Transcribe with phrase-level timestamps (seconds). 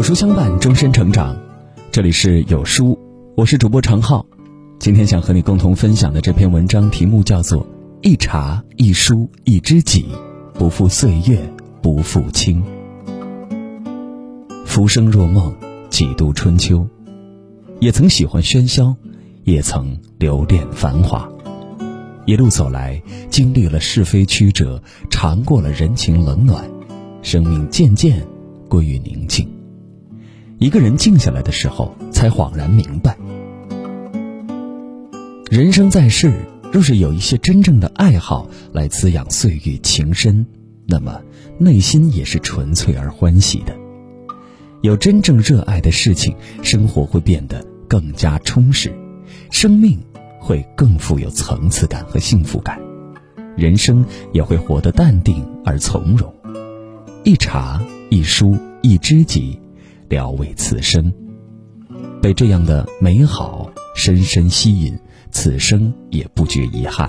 [0.00, 1.36] 有书相伴，终身成长。
[1.92, 2.98] 这里是有书，
[3.36, 4.24] 我是主播常浩。
[4.78, 7.60] 今天想和你共同分享的这篇文章题目叫做
[8.00, 10.06] 《一茶一书一知己，
[10.54, 11.38] 不负岁月
[11.82, 12.62] 不负卿》。
[14.64, 15.54] 浮生若梦，
[15.90, 16.88] 几度春秋。
[17.78, 18.96] 也曾喜欢喧嚣，
[19.44, 21.28] 也曾留恋繁华。
[22.24, 26.64] 一路走来，经历了是非曲折，尝过了人情冷暖，
[27.20, 28.26] 生命渐渐
[28.66, 29.46] 归于宁静。
[30.60, 33.16] 一个人静下来的时候，才恍然明白：
[35.50, 36.34] 人生在世，
[36.70, 40.44] 若是有一些真正的爱好来滋养岁月情深，
[40.86, 41.18] 那么
[41.56, 43.74] 内心也是纯粹而欢喜的。
[44.82, 48.94] 有真正热爱的事情，生活会变得更加充实，
[49.50, 49.98] 生命
[50.38, 52.78] 会更富有层次感和幸福感，
[53.56, 56.30] 人生也会活得淡定而从容。
[57.24, 59.58] 一茶一书一知己。
[60.10, 61.12] 聊慰此生，
[62.20, 64.98] 被这样的美好深深吸引，
[65.30, 67.08] 此生也不觉遗憾。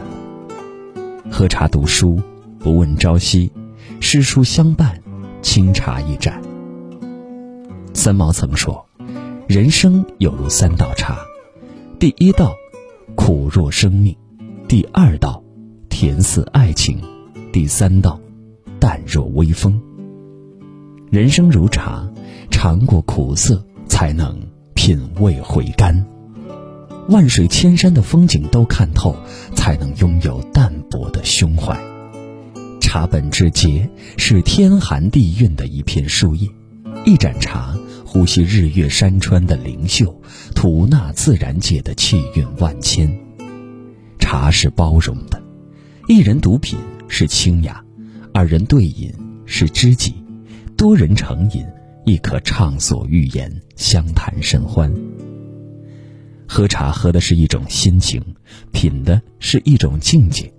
[1.31, 2.21] 喝茶读书，
[2.59, 3.51] 不问朝夕，
[3.99, 5.01] 诗书相伴，
[5.41, 6.39] 清茶一盏。
[7.91, 8.85] 三毛曾说
[9.49, 11.17] ：“人生有如三道茶，
[11.97, 12.53] 第一道
[13.15, 14.15] 苦若生命，
[14.67, 15.43] 第二道
[15.89, 17.01] 甜似爱情，
[17.51, 18.21] 第三道
[18.79, 19.81] 淡若微风。”
[21.09, 22.07] 人生如茶。
[22.63, 24.39] 尝过苦涩，才能
[24.75, 25.95] 品味回甘；
[27.09, 29.15] 万水千山的风景都看透，
[29.55, 31.75] 才能拥有淡泊的胸怀。
[32.79, 36.47] 茶本质节，是天寒地蕴的一片树叶。
[37.03, 40.21] 一盏茶，呼吸日月山川的灵秀，
[40.53, 43.11] 吐纳自然界的气韵万千。
[44.19, 45.41] 茶是包容的，
[46.07, 47.83] 一人独品是清雅，
[48.31, 49.11] 二人对饮
[49.47, 50.13] 是知己，
[50.77, 51.65] 多人成饮。
[52.05, 54.93] 亦可畅所欲言，相谈甚欢。
[56.47, 58.21] 喝茶喝的是一种心情，
[58.71, 60.51] 品的是一种境界。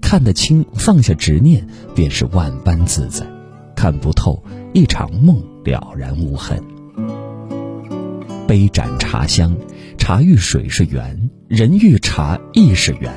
[0.00, 3.24] 看得清，放下执念，便是万般自在；
[3.76, 4.42] 看不透，
[4.72, 6.62] 一场梦了然无痕。
[8.46, 9.56] 杯盏茶香，
[9.98, 13.12] 茶遇水是缘，人遇茶亦是缘。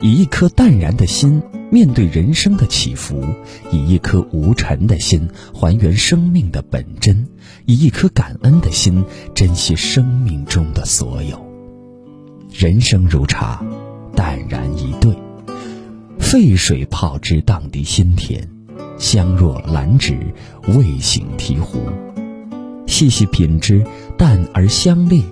[0.00, 1.42] 以一颗淡然的心。
[1.70, 3.22] 面对人生的起伏，
[3.70, 7.26] 以一颗无尘的心还原生命的本真，
[7.66, 11.46] 以一颗感恩的心珍惜生命中的所有。
[12.50, 13.62] 人生如茶，
[14.16, 15.14] 淡然以对，
[16.18, 18.42] 沸水泡之，荡涤心田，
[18.98, 20.16] 香若兰芷，
[20.68, 21.78] 味醒醍醐。
[22.86, 23.84] 细细品之，
[24.16, 25.22] 淡而香烈，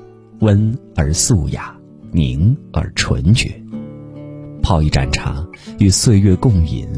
[0.40, 1.74] 温而素雅，
[2.12, 3.62] 凝而纯绝。
[4.66, 5.46] 泡一盏茶，
[5.78, 6.88] 与岁月共饮，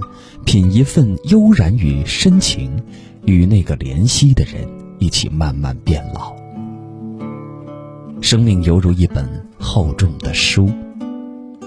[0.47, 2.83] 品一份悠然与深情，
[3.27, 4.67] 与那个怜惜的人
[4.99, 6.35] 一起慢慢变老。
[8.23, 10.71] 生命犹如一本厚重的书，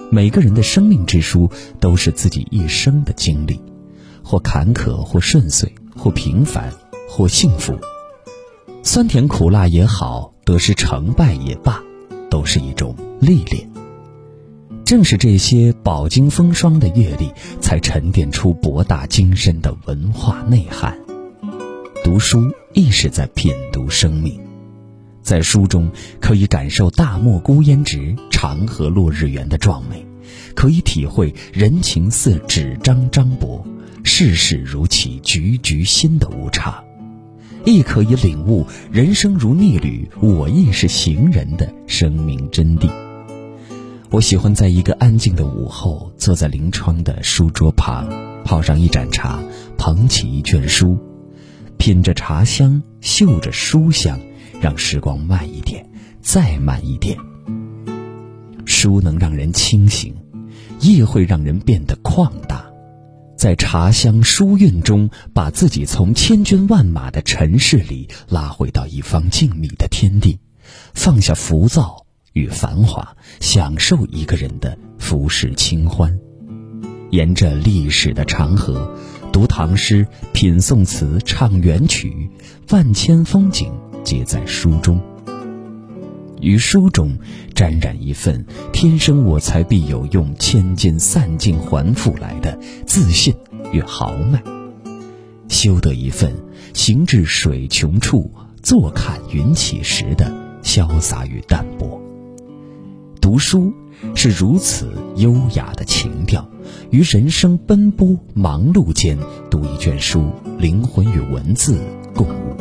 [0.10, 1.48] 每个人的生命之书
[1.80, 3.62] 都是自己一生的经历，
[4.24, 6.74] 或坎坷，或顺遂，或平凡，
[7.08, 7.78] 或幸福。
[8.82, 11.80] 酸甜苦辣也好，得失成败也罢，
[12.28, 13.70] 都是一种历练。
[14.92, 17.32] 正是这些饱经风霜的阅历，
[17.62, 21.00] 才沉淀出博大精深的文化内涵。
[22.04, 24.38] 读书亦是在品读生命，
[25.22, 30.06] 在书中可以感受大漠孤烟直，长河落日圆的壮美，
[30.56, 33.66] 可以体会人情似纸张张薄，
[34.04, 36.84] 世事如棋局局新的无常，
[37.64, 42.92] 亦可以领悟人生如逆旅，我亦是行人的生命真谛。
[44.12, 48.10] 我喜欢在一个安静的午后，坐在临窗的书桌旁，
[48.44, 49.42] 泡上一盏茶，
[49.78, 51.00] 捧起一卷书，
[51.78, 54.20] 品着茶香，嗅着书香，
[54.60, 55.90] 让时光慢一点，
[56.22, 57.18] 再慢一点。
[58.66, 60.14] 书能让人清醒，
[60.82, 62.66] 亦会让人变得旷大，
[63.38, 70.38] 在茶香书韵中，把自己从千军万马的尘世里拉回到一方静谧的天地，
[70.94, 72.08] 放下浮躁。
[72.34, 76.18] 与繁华，享受一个人的浮世清欢。
[77.10, 78.96] 沿着历史的长河，
[79.34, 82.30] 读唐诗，品宋词，唱元曲，
[82.70, 83.74] 万千风景
[84.04, 85.02] 皆在书中。
[86.40, 87.16] 于书中
[87.54, 88.44] 沾染一份
[88.74, 92.58] “天生我材必有用，千金散尽还复来”的
[92.88, 93.36] 自信
[93.74, 94.42] 与豪迈，
[95.50, 96.34] 修得一份
[96.74, 98.34] “行至水穷处，
[98.64, 100.34] 坐看云起时”的
[100.64, 102.01] 潇洒与淡泊。
[103.22, 103.72] 读书
[104.16, 106.50] 是如此优雅的情调，
[106.90, 109.16] 于人生奔波忙碌间
[109.50, 111.80] 读一卷书，灵魂与文字
[112.16, 112.58] 共舞。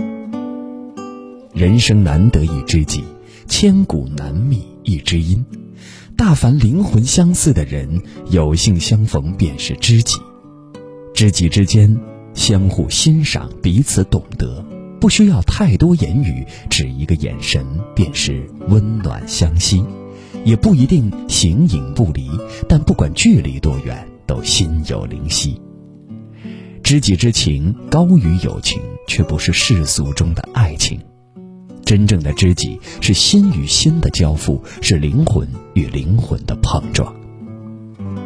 [1.54, 3.02] 人生难得一知己，
[3.48, 5.42] 千古难觅一知音。
[6.14, 10.18] 大凡灵魂相似的人，有幸相逢便是知己。
[11.14, 11.98] 知己之间
[12.34, 14.62] 相互欣赏，彼此懂得，
[15.00, 17.64] 不需要太多言语，只一个眼神
[17.94, 19.82] 便是温暖相惜。
[20.44, 22.30] 也不一定形影不离，
[22.68, 25.60] 但不管距离多远，都心有灵犀。
[26.82, 31.00] 知己之情高于友情，却不是世俗中的爱情。
[31.84, 37.14] 真正的知己是心与心的交付，是灵魂与灵魂的碰撞。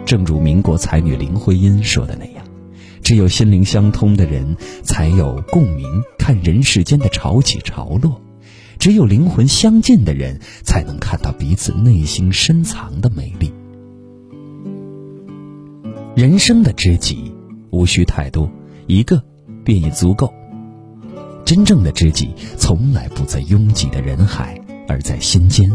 [0.04, 2.44] 正如民国才女林徽因说的那样
[3.02, 8.20] ：“只有心灵相通的人，才有共鸣，看人世间的潮起潮落。”
[8.84, 13.50] 只有灵魂相近的人，才能看到彼此内心深藏的美丽。
[16.14, 17.32] 人生的知己
[17.70, 18.52] 无需太多，
[18.86, 19.24] 一个
[19.64, 20.30] 便已足够。
[21.46, 25.72] 真正的知己从来不在拥挤的人海，而在心间。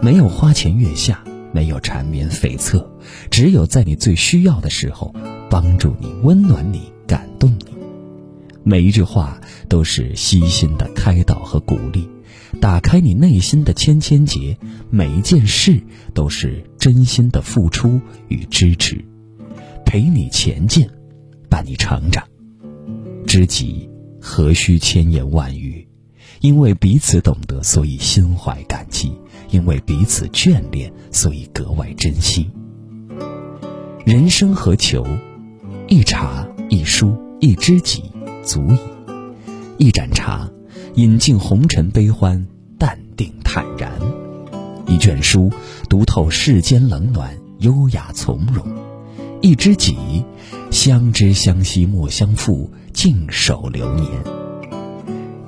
[0.00, 2.86] 没有花前月下，没有缠绵悱恻，
[3.28, 5.12] 只有在你最需要的时候，
[5.50, 7.76] 帮助你、温暖你、感动你。
[8.62, 12.08] 每一句话都是悉心的开导和鼓励。
[12.60, 14.56] 打开你内心的千千结，
[14.90, 15.80] 每一件事
[16.14, 19.04] 都是真心的付出与支持，
[19.84, 20.88] 陪你前进，
[21.48, 22.22] 伴你成长。
[23.26, 23.88] 知己
[24.20, 25.86] 何须千言万语？
[26.40, 29.08] 因为彼此懂得，所以心怀感激；
[29.50, 32.50] 因为彼此眷恋，所以格外珍惜。
[34.04, 35.04] 人生何求？
[35.88, 38.04] 一茶一书一知己
[38.42, 38.78] 足矣。
[39.78, 40.50] 一盏茶。
[40.96, 42.46] 饮尽红尘悲欢，
[42.78, 43.90] 淡定坦然；
[44.86, 45.52] 一卷书，
[45.90, 48.64] 读透世间冷暖，优雅从容；
[49.42, 49.94] 一知己，
[50.70, 54.10] 相知相惜莫相负，静守流年。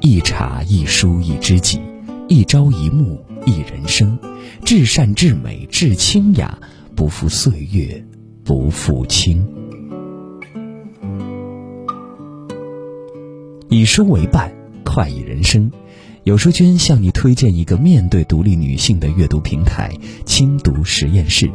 [0.02, 1.80] 一茶一书一知己，
[2.28, 4.18] 一朝一暮一人生。
[4.66, 6.58] 至善至美至清雅，
[6.94, 8.04] 不负岁月，
[8.44, 9.42] 不负卿。
[13.70, 14.57] 以书为伴。
[14.88, 15.70] 快意人生，
[16.24, 19.92] 有书君向你推荐一个面对独立女性的阅读平台——
[20.24, 21.46] 轻读实验室，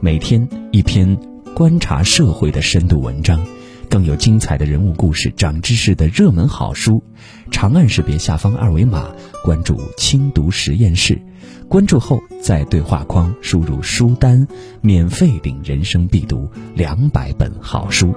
[0.00, 1.18] 每天一篇
[1.52, 3.44] 观察社会的深度文章，
[3.90, 7.02] 更有精彩的人物故事、长知识的热门好书。
[7.50, 9.10] 长按识别下方二维码，
[9.42, 11.20] 关注轻读实验室。
[11.68, 14.46] 关注后，在对话框输入书单，
[14.80, 18.14] 免费领人生必读两百本好书。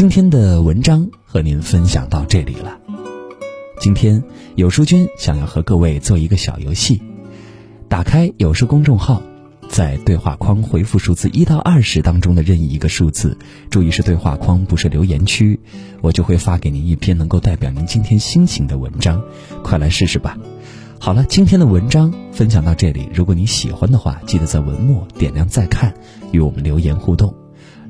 [0.00, 2.78] 今天的文章和您分享到这里了。
[3.82, 4.24] 今天
[4.54, 7.02] 有书君想要和各位做一个小游戏，
[7.86, 9.22] 打开有书公众号，
[9.68, 13.36] 在对话框回复数字一到二十当中的任意一个数字，
[13.68, 15.60] 注意是对话框，不是留言区，
[16.00, 19.22] 我就会发给您一篇能够代表您今天心情的文章，
[19.62, 20.34] 快来试试吧。
[20.98, 25.92] 好了，今天的文章分享到这里，如果你喜欢的话，记得在文末点亮再看，
[26.32, 27.34] 与我们留言互动。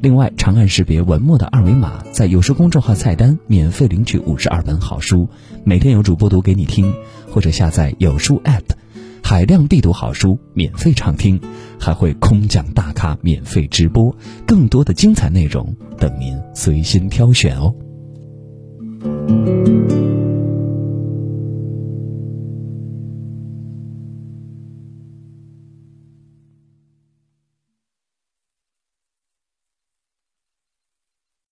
[0.00, 5.28] 另外长按识别文末的二维码在有书公众号菜单免费领取五十二本好书
[5.62, 6.92] 每天有主播读给你听
[7.30, 8.62] 或者下载有书 app
[9.22, 11.38] 海量必读好书免费畅听
[11.78, 14.14] 还会空降大咖免费直播
[14.46, 17.74] 更多的精彩内容等您随心挑选哦。